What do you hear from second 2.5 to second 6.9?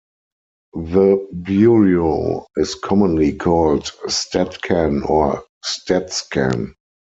is commonly called StatCan or StatsCan.